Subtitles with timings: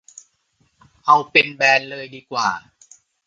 [1.05, 2.49] เอาเป็นแบนเลยดีกว่า